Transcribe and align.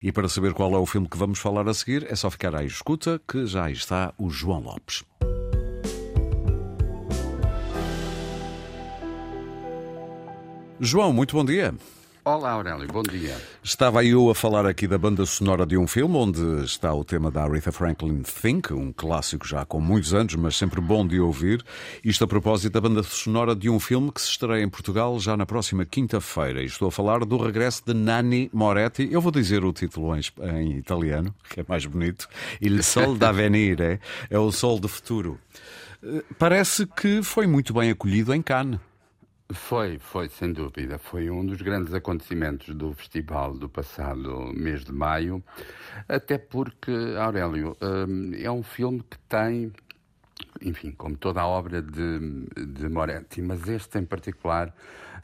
E 0.00 0.12
para 0.12 0.28
saber 0.28 0.54
qual 0.54 0.72
é 0.74 0.78
o 0.78 0.86
filme 0.86 1.08
que 1.08 1.18
vamos 1.18 1.40
falar 1.40 1.68
a 1.68 1.74
seguir, 1.74 2.06
é 2.08 2.14
só 2.14 2.30
ficar 2.30 2.54
à 2.54 2.62
escuta 2.62 3.20
que 3.26 3.44
já 3.46 3.68
está 3.68 4.14
o 4.16 4.30
João 4.30 4.60
Lopes. 4.60 5.02
João, 10.78 11.12
muito 11.12 11.34
bom 11.34 11.44
dia. 11.44 11.74
Olá, 12.28 12.50
Aurélio, 12.50 12.86
bom 12.88 13.02
dia. 13.02 13.34
Estava 13.64 14.04
eu 14.04 14.28
a 14.28 14.34
falar 14.34 14.66
aqui 14.66 14.86
da 14.86 14.98
banda 14.98 15.24
sonora 15.24 15.64
de 15.64 15.78
um 15.78 15.86
filme 15.86 16.14
onde 16.14 16.62
está 16.62 16.92
o 16.92 17.02
tema 17.02 17.30
da 17.30 17.42
Aretha 17.44 17.72
Franklin 17.72 18.20
Think, 18.22 18.70
um 18.74 18.92
clássico 18.92 19.48
já 19.48 19.64
com 19.64 19.80
muitos 19.80 20.12
anos, 20.12 20.34
mas 20.34 20.54
sempre 20.54 20.78
bom 20.78 21.06
de 21.06 21.18
ouvir. 21.18 21.64
Isto 22.04 22.24
a 22.24 22.26
propósito 22.26 22.74
da 22.74 22.82
banda 22.82 23.02
sonora 23.02 23.56
de 23.56 23.70
um 23.70 23.80
filme 23.80 24.12
que 24.12 24.20
se 24.20 24.28
estreia 24.28 24.62
em 24.62 24.68
Portugal 24.68 25.18
já 25.18 25.38
na 25.38 25.46
próxima 25.46 25.86
quinta-feira. 25.86 26.62
Estou 26.62 26.88
a 26.88 26.92
falar 26.92 27.24
do 27.24 27.38
regresso 27.38 27.82
de 27.86 27.94
Nanni 27.94 28.50
Moretti. 28.52 29.08
Eu 29.10 29.22
vou 29.22 29.32
dizer 29.32 29.64
o 29.64 29.72
título 29.72 30.14
em, 30.14 30.20
em 30.54 30.76
italiano, 30.76 31.34
que 31.48 31.60
é 31.60 31.64
mais 31.66 31.86
bonito. 31.86 32.28
Il 32.60 32.82
Sol 32.82 33.14
da 33.16 33.32
Venire, 33.32 34.00
é 34.28 34.38
o 34.38 34.52
Sol 34.52 34.78
do 34.78 34.86
Futuro. 34.86 35.38
Eh, 36.04 36.22
parece 36.38 36.84
que 36.84 37.22
foi 37.22 37.46
muito 37.46 37.72
bem 37.72 37.90
acolhido 37.90 38.34
em 38.34 38.42
Cannes. 38.42 38.78
Foi, 39.50 39.98
foi, 39.98 40.28
sem 40.28 40.52
dúvida. 40.52 40.98
Foi 40.98 41.30
um 41.30 41.44
dos 41.44 41.62
grandes 41.62 41.94
acontecimentos 41.94 42.74
do 42.74 42.92
festival 42.92 43.54
do 43.54 43.66
passado 43.68 44.52
mês 44.54 44.84
de 44.84 44.92
maio, 44.92 45.42
até 46.06 46.36
porque, 46.36 46.92
Aurélio, 47.18 47.74
hum, 47.80 48.32
é 48.34 48.50
um 48.50 48.62
filme 48.62 49.02
que 49.02 49.18
tem, 49.20 49.72
enfim, 50.62 50.92
como 50.92 51.16
toda 51.16 51.40
a 51.40 51.46
obra 51.46 51.82
de, 51.82 52.18
de 52.66 52.88
Moretti, 52.88 53.42
mas 53.42 53.66
este 53.68 53.98
em 53.98 54.04
particular 54.04 54.74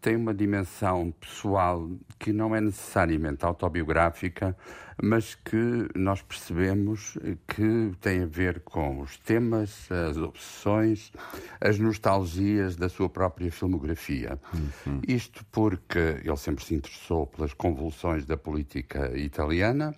tem 0.00 0.16
uma 0.16 0.32
dimensão 0.32 1.12
pessoal 1.20 1.88
que 2.18 2.32
não 2.32 2.56
é 2.56 2.60
necessariamente 2.60 3.44
autobiográfica, 3.44 4.56
mas 5.02 5.34
que 5.34 5.88
nós 5.94 6.22
percebemos 6.22 7.16
que 7.46 7.92
tem 8.00 8.22
a 8.22 8.26
ver 8.26 8.60
com 8.60 9.00
os 9.00 9.16
temas, 9.18 9.90
as 9.90 10.16
obsessões, 10.16 11.12
as 11.60 11.78
nostalgias 11.78 12.76
da 12.76 12.88
sua 12.88 13.08
própria 13.08 13.50
filmografia. 13.50 14.38
Uhum. 14.52 15.00
Isto 15.06 15.44
porque 15.50 15.98
ele 16.22 16.36
sempre 16.36 16.64
se 16.64 16.74
interessou 16.74 17.26
pelas 17.26 17.54
convulsões 17.54 18.24
da 18.24 18.36
política 18.36 19.16
italiana 19.16 19.94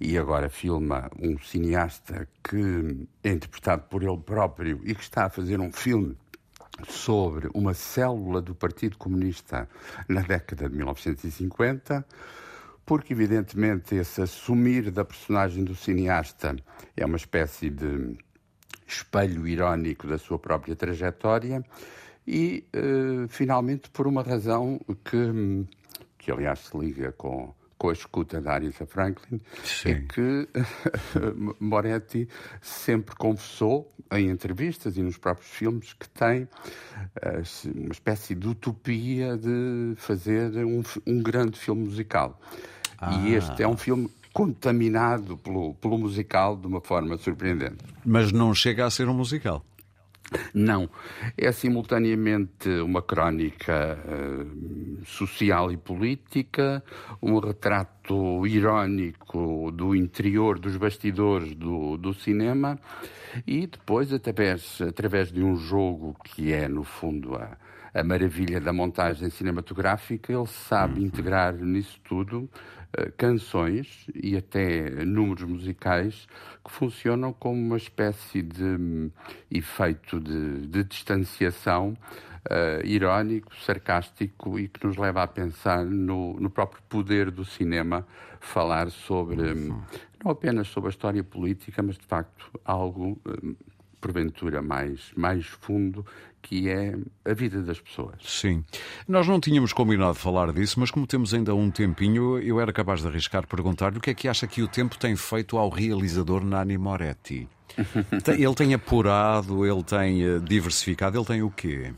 e 0.00 0.16
agora 0.16 0.48
filma 0.48 1.10
um 1.20 1.38
cineasta 1.38 2.26
que 2.42 3.06
é 3.22 3.32
interpretado 3.32 3.82
por 3.90 4.02
ele 4.02 4.18
próprio 4.18 4.67
e 4.84 4.94
que 4.94 5.02
está 5.02 5.26
a 5.26 5.30
fazer 5.30 5.60
um 5.60 5.72
filme 5.72 6.16
sobre 6.88 7.48
uma 7.54 7.74
célula 7.74 8.40
do 8.40 8.54
Partido 8.54 8.96
Comunista 8.96 9.68
na 10.08 10.20
década 10.20 10.68
de 10.68 10.76
1950, 10.76 12.04
porque, 12.86 13.12
evidentemente, 13.12 13.94
esse 13.94 14.22
assumir 14.22 14.90
da 14.90 15.04
personagem 15.04 15.64
do 15.64 15.74
cineasta 15.74 16.56
é 16.96 17.04
uma 17.04 17.16
espécie 17.16 17.68
de 17.68 18.16
espelho 18.86 19.46
irónico 19.46 20.06
da 20.06 20.16
sua 20.16 20.38
própria 20.38 20.74
trajetória 20.74 21.62
e, 22.26 22.64
uh, 22.74 23.28
finalmente, 23.28 23.90
por 23.90 24.06
uma 24.06 24.22
razão 24.22 24.80
que, 25.04 25.66
que, 26.16 26.30
aliás, 26.30 26.60
se 26.60 26.78
liga 26.78 27.12
com 27.12 27.54
com 27.78 27.90
a 27.90 27.92
escuta 27.92 28.40
da 28.40 28.52
Aretha 28.52 28.84
Franklin, 28.84 29.40
Sim. 29.62 29.90
é 29.90 29.94
que 30.00 30.48
Moretti 31.60 32.28
sempre 32.60 33.14
confessou 33.14 33.90
em 34.10 34.28
entrevistas 34.28 34.96
e 34.96 35.02
nos 35.02 35.16
próprios 35.16 35.50
filmes 35.50 35.92
que 35.92 36.08
tem 36.08 36.48
eh, 37.22 37.42
uma 37.74 37.92
espécie 37.92 38.34
de 38.34 38.48
utopia 38.48 39.36
de 39.36 39.94
fazer 39.96 40.64
um, 40.64 40.82
um 41.06 41.22
grande 41.22 41.58
filme 41.58 41.84
musical. 41.84 42.40
Ah. 42.98 43.14
E 43.14 43.34
este 43.34 43.62
é 43.62 43.68
um 43.68 43.76
filme 43.76 44.10
contaminado 44.32 45.36
pelo, 45.38 45.74
pelo 45.74 45.98
musical 45.98 46.56
de 46.56 46.66
uma 46.66 46.80
forma 46.80 47.16
surpreendente. 47.16 47.84
Mas 48.04 48.32
não 48.32 48.54
chega 48.54 48.86
a 48.86 48.90
ser 48.90 49.08
um 49.08 49.14
musical. 49.14 49.64
Não. 50.52 50.88
É 51.36 51.50
simultaneamente 51.52 52.68
uma 52.80 53.00
crónica 53.02 53.98
uh, 54.04 54.87
social 55.04 55.72
e 55.72 55.76
política, 55.76 56.82
um 57.22 57.38
retrato 57.38 58.46
irónico 58.46 59.70
do 59.72 59.94
interior, 59.94 60.58
dos 60.58 60.76
bastidores 60.76 61.54
do, 61.54 61.96
do 61.96 62.14
cinema 62.14 62.78
e 63.46 63.66
depois, 63.66 64.12
através, 64.12 64.80
através 64.80 65.30
de 65.30 65.42
um 65.42 65.56
jogo 65.56 66.16
que 66.24 66.52
é, 66.52 66.68
no 66.68 66.84
fundo, 66.84 67.34
a, 67.34 67.56
a 67.92 68.04
maravilha 68.04 68.60
da 68.60 68.72
montagem 68.72 69.30
cinematográfica, 69.30 70.32
ele 70.32 70.46
sabe 70.46 71.00
uhum. 71.00 71.06
integrar 71.06 71.54
nisso 71.54 71.98
tudo 72.04 72.38
uh, 72.98 73.12
canções 73.16 74.06
e 74.14 74.36
até 74.36 75.04
números 75.04 75.44
musicais 75.44 76.26
que 76.64 76.70
funcionam 76.70 77.32
como 77.32 77.60
uma 77.60 77.76
espécie 77.76 78.42
de 78.42 78.64
um, 78.64 79.10
efeito 79.50 80.20
de, 80.20 80.66
de 80.66 80.84
distanciação 80.84 81.96
uh, 82.46 82.86
irónico, 82.86 83.54
sarcástico 83.56 84.58
e 84.58 84.68
que 84.68 84.86
nos 84.86 84.96
leva 84.96 85.22
a 85.22 85.26
pensar 85.26 85.84
no, 85.84 86.38
no 86.40 86.50
próprio 86.50 86.82
poder 86.88 87.30
do 87.30 87.44
cinema 87.44 88.06
falar 88.40 88.90
sobre, 88.90 89.52
um, 89.52 89.82
não 90.24 90.30
apenas 90.30 90.68
sobre 90.68 90.88
a 90.88 90.90
história 90.90 91.24
política, 91.24 91.82
mas 91.82 91.96
de 91.96 92.06
facto 92.06 92.50
algo. 92.64 93.20
Um, 93.26 93.54
porventura 94.00 94.62
mais, 94.62 95.10
mais 95.16 95.46
fundo, 95.46 96.04
que 96.40 96.68
é 96.68 96.94
a 97.24 97.34
vida 97.34 97.62
das 97.62 97.80
pessoas. 97.80 98.16
Sim. 98.22 98.64
Nós 99.06 99.26
não 99.26 99.40
tínhamos 99.40 99.72
combinado 99.72 100.14
falar 100.14 100.52
disso, 100.52 100.78
mas 100.80 100.90
como 100.90 101.06
temos 101.06 101.34
ainda 101.34 101.54
um 101.54 101.70
tempinho, 101.70 102.38
eu 102.38 102.60
era 102.60 102.72
capaz 102.72 103.02
de 103.02 103.08
arriscar 103.08 103.46
perguntar-lhe 103.46 103.98
o 103.98 104.00
que 104.00 104.10
é 104.10 104.14
que 104.14 104.28
acha 104.28 104.46
que 104.46 104.62
o 104.62 104.68
tempo 104.68 104.98
tem 104.98 105.16
feito 105.16 105.58
ao 105.58 105.68
realizador 105.68 106.44
Nani 106.44 106.78
Moretti. 106.78 107.48
ele 108.38 108.54
tem 108.54 108.74
apurado, 108.74 109.66
ele 109.66 109.82
tem 109.82 110.22
eh, 110.24 110.38
diversificado, 110.38 111.18
ele 111.18 111.26
tem 111.26 111.42
o 111.42 111.50
quê? 111.50 111.92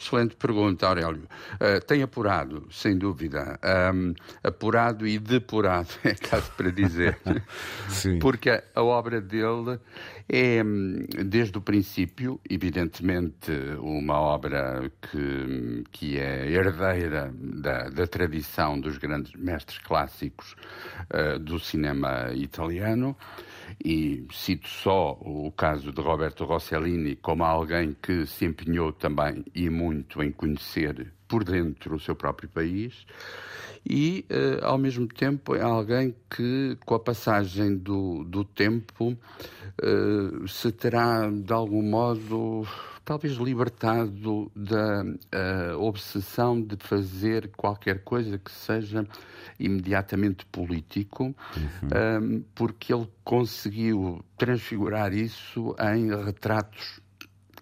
Excelente 0.00 0.34
pergunta, 0.34 0.88
Aurélio. 0.88 1.28
Uh, 1.56 1.84
tem 1.86 2.02
apurado, 2.02 2.66
sem 2.70 2.96
dúvida. 2.96 3.60
Um, 3.94 4.14
apurado 4.42 5.06
e 5.06 5.18
depurado, 5.18 5.88
é 6.02 6.14
caso 6.14 6.50
para 6.56 6.70
dizer. 6.72 7.18
Porque 8.18 8.48
a, 8.48 8.62
a, 8.74 8.82
obra 8.82 9.20
dele 9.20 9.78
é, 10.26 10.62
desde 11.22 11.58
o 11.58 11.60
princípio, 11.60 12.40
evidentemente, 12.48 13.52
uma 13.78 14.18
obra 14.18 14.90
que, 15.02 15.84
que 15.92 16.18
é 16.18 16.50
herdeira 16.50 17.30
da, 17.60 17.88
da 17.88 18.06
tradição 18.06 18.80
dos 18.80 18.98
grandes 18.98 19.32
mestres 19.34 19.78
clássicos 19.78 20.56
uh, 21.12 21.38
do 21.38 21.58
cinema 21.58 22.32
italiano. 22.34 23.16
E 23.84 24.26
cito 24.32 24.68
só 24.68 25.12
o 25.20 25.52
caso 25.52 25.92
de 25.92 26.00
Roberto 26.00 26.44
Rossellini 26.44 27.16
como 27.16 27.44
alguém 27.44 27.96
que 28.02 28.26
se 28.26 28.44
empenhou 28.44 28.92
também 28.92 29.44
e 29.54 29.70
muito 29.70 30.22
em 30.22 30.32
conhecer 30.32 31.12
por 31.28 31.44
dentro 31.44 31.94
o 31.94 32.00
seu 32.00 32.16
próprio 32.16 32.48
país. 32.48 33.06
E, 33.88 34.26
uh, 34.30 34.64
ao 34.64 34.76
mesmo 34.76 35.06
tempo, 35.06 35.54
é 35.54 35.62
alguém 35.62 36.14
que, 36.28 36.76
com 36.84 36.94
a 36.94 37.00
passagem 37.00 37.76
do, 37.76 38.24
do 38.24 38.44
tempo, 38.44 39.16
uh, 39.82 40.48
se 40.48 40.72
terá, 40.72 41.28
de 41.30 41.52
algum 41.52 41.82
modo, 41.82 42.66
talvez 43.04 43.34
libertado 43.34 44.50
da 44.54 45.02
uh, 45.02 45.78
obsessão 45.80 46.60
de 46.60 46.76
fazer 46.78 47.50
qualquer 47.56 48.04
coisa 48.04 48.38
que 48.38 48.50
seja 48.50 49.06
imediatamente 49.58 50.46
político, 50.46 51.24
uhum. 51.24 52.38
um, 52.38 52.44
porque 52.54 52.92
ele 52.94 53.08
conseguiu 53.24 54.24
transfigurar 54.36 55.12
isso 55.12 55.74
em 55.94 56.08
retratos 56.24 57.00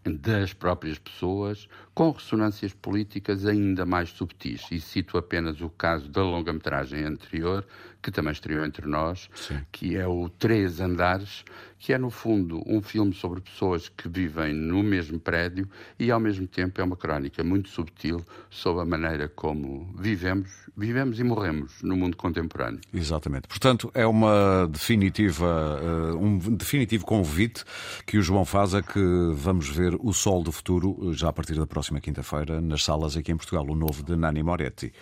das 0.04 0.52
próprias 0.52 0.98
pessoas, 0.98 1.69
com 1.98 2.12
ressonâncias 2.12 2.72
políticas 2.72 3.44
ainda 3.44 3.84
mais 3.84 4.10
subtis. 4.10 4.69
E 4.70 4.81
cito 4.81 5.19
apenas 5.19 5.60
o 5.60 5.69
caso 5.69 6.09
da 6.09 6.22
longa-metragem 6.22 7.03
anterior, 7.03 7.66
que 8.00 8.12
também 8.12 8.32
estreou 8.32 8.64
entre 8.64 8.86
nós, 8.86 9.28
Sim. 9.34 9.58
que 9.72 9.96
é 9.96 10.06
o 10.06 10.28
Três 10.28 10.81
Andares, 10.81 11.44
que 11.78 11.93
é, 11.93 11.99
no 11.99 12.11
fundo, 12.11 12.62
um 12.67 12.82
filme 12.82 13.14
sobre 13.14 13.40
pessoas 13.40 13.88
que 13.88 14.08
vivem 14.08 14.52
no 14.52 14.82
mesmo 14.82 15.19
prédio 15.19 15.69
e, 15.99 16.11
ao 16.11 16.19
mesmo 16.19 16.46
tempo, 16.46 16.81
é 16.81 16.84
uma 16.84 16.96
crónica 16.96 17.44
muito 17.44 17.69
subtil 17.69 18.25
sobre 18.50 18.82
a 18.82 18.84
maneira 18.84 19.28
como 19.28 19.88
vivemos, 19.96 20.50
vivemos 20.76 21.20
e 21.20 21.25
morremos 21.25 21.81
no 21.82 21.96
mundo 21.96 22.17
contemporâneo. 22.17 22.81
Exatamente. 22.93 23.46
Portanto, 23.46 23.90
é 23.94 24.06
uma 24.06 24.69
definitiva, 24.69 25.81
uh, 25.81 26.17
um 26.17 26.38
definitivo 26.38 27.05
convite 27.05 27.64
que 28.05 28.19
o 28.19 28.22
João 28.22 28.44
faz 28.44 28.75
a 28.75 28.82
que 28.82 29.00
vamos 29.34 29.69
ver 29.69 29.96
O 30.00 30.12
Sol 30.12 30.43
do 30.43 30.50
Futuro, 30.50 31.11
eh, 31.11 31.12
já 31.12 31.28
a 31.28 31.32
partir 31.32 31.55
da 31.55 31.67
próxima 31.67 31.88
quinta-feira, 32.00 32.61
nas 32.61 32.85
salas 32.85 33.17
aqui 33.17 33.32
em 33.32 33.37
Portugal, 33.37 33.64
o 33.69 33.75
novo 33.75 34.02
de 34.02 34.14
Nani 34.14 34.43
Moretti. 34.43 34.93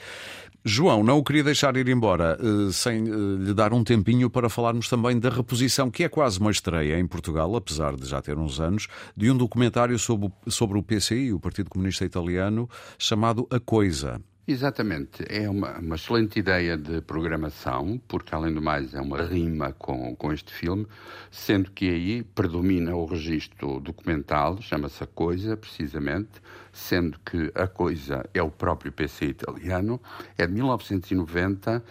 João, 0.65 1.05
não 1.05 1.19
o 1.19 1.23
queria 1.23 1.45
deixar 1.45 1.77
ir 1.77 1.89
embora 1.89 2.37
uh, 2.43 2.73
sem 2.73 3.03
uh, 3.09 3.37
lhe 3.37 3.55
dar 3.55 3.73
um 3.73 3.85
tempinho 3.85 4.29
para 4.29 4.49
falarmos 4.49 4.89
também 4.89 5.19
da 5.19 5.31
reposição, 5.31 5.91
que 5.91 6.03
é 6.03 6.09
quase 6.09 6.41
uma 6.41 6.51
estreia 6.51 6.99
em 6.99 7.07
Portugal, 7.07 7.55
apesar 7.55 7.95
de 7.95 8.07
já 8.07 8.21
ter 8.21 8.37
uns 8.37 8.59
anos, 8.59 8.89
de 9.17 9.31
um 9.31 9.37
documentário 9.37 9.99
sobre, 9.99 10.33
sobre 10.49 10.79
o 10.79 10.83
PCI, 10.83 11.33
o 11.33 11.39
Partido 11.39 11.71
Comunista 11.71 12.05
Italiano, 12.05 12.69
chamado 12.99 13.47
A 13.51 13.61
Coisa. 13.61 14.21
Exatamente. 14.49 15.25
É 15.29 15.51
uma, 15.51 15.77
uma, 15.81 15.97
excelente 15.97 16.39
ideia 16.39 16.77
de 16.77 17.01
programação, 17.01 18.01
porque, 18.07 18.33
além 18.33 18.55
do 18.55 18.63
mais, 18.63 18.95
é 18.95 19.01
uma 19.01 19.21
rima 19.21 19.73
com, 19.73 20.15
com 20.15 20.33
este 20.33 20.53
filme, 20.53 20.87
sendo 21.33 21.73
que 21.73 21.91
aí 21.91 22.23
predomina 22.23 22.95
o 22.95 23.07
registro 23.07 23.81
documental, 23.81 24.63
chama-se 24.63 25.03
A 25.03 25.07
Coisa, 25.07 25.57
precisamente, 25.57 26.41
sendo 26.73 27.19
que 27.27 27.51
A 27.57 27.67
Coisa 27.67 28.25
é 28.33 28.41
o 28.41 28.49
próprio 28.49 28.93
PC 28.93 29.27
italiano, 29.27 30.01
é 30.39 30.47
de 30.47 30.53
1990 30.53 31.83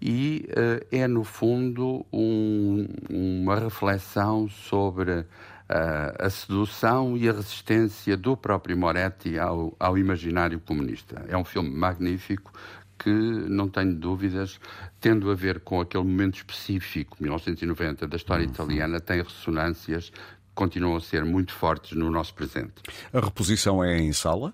e 0.00 0.46
uh, 0.50 0.86
é, 0.92 1.08
no 1.08 1.24
fundo, 1.24 2.06
um, 2.12 2.86
uma 3.10 3.58
reflexão 3.58 4.48
sobre 4.48 5.24
a 5.68 6.28
sedução 6.28 7.16
e 7.16 7.28
a 7.28 7.32
resistência 7.32 8.16
do 8.16 8.36
próprio 8.36 8.76
Moretti 8.76 9.38
ao, 9.38 9.74
ao 9.78 9.96
imaginário 9.96 10.60
comunista. 10.60 11.24
É 11.28 11.36
um 11.36 11.44
filme 11.44 11.70
magnífico 11.70 12.52
que, 12.98 13.10
não 13.10 13.68
tenho 13.68 13.94
dúvidas, 13.94 14.60
tendo 15.00 15.30
a 15.30 15.34
ver 15.34 15.60
com 15.60 15.80
aquele 15.80 16.04
momento 16.04 16.36
específico, 16.36 17.16
1990, 17.20 18.06
da 18.06 18.16
história 18.16 18.44
uhum. 18.44 18.52
italiana, 18.52 19.00
tem 19.00 19.22
ressonâncias 19.22 20.10
que 20.10 20.54
continuam 20.54 20.96
a 20.96 21.00
ser 21.00 21.24
muito 21.24 21.52
fortes 21.52 21.96
no 21.96 22.10
nosso 22.10 22.34
presente. 22.34 22.74
A 23.12 23.20
reposição 23.20 23.82
é 23.82 23.98
em 23.98 24.12
sala? 24.12 24.52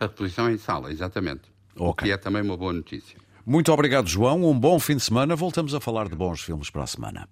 A 0.00 0.04
reposição 0.04 0.48
é 0.48 0.52
em 0.52 0.58
sala, 0.58 0.90
exatamente. 0.90 1.42
Okay. 1.76 2.08
Que 2.08 2.12
é 2.12 2.16
também 2.16 2.42
uma 2.42 2.56
boa 2.56 2.72
notícia. 2.72 3.18
Muito 3.46 3.72
obrigado, 3.72 4.08
João. 4.08 4.44
Um 4.44 4.58
bom 4.58 4.78
fim 4.78 4.96
de 4.96 5.02
semana. 5.02 5.36
Voltamos 5.36 5.74
a 5.74 5.80
falar 5.80 6.08
de 6.08 6.16
bons 6.16 6.42
filmes 6.42 6.68
para 6.68 6.82
a 6.82 6.86
semana. 6.86 7.28